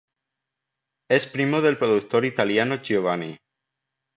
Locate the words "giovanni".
2.81-3.37